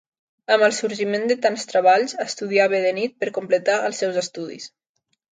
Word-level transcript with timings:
Amb 0.53 0.63
el 0.67 0.71
sorgiment 0.75 1.25
de 1.31 1.35
tants 1.43 1.65
treballs, 1.71 2.15
estudiava 2.25 2.79
de 2.85 2.93
nit 2.99 3.13
per 3.25 3.29
completar 3.35 3.75
els 3.91 4.01
seus 4.05 4.17
estudis. 4.23 4.67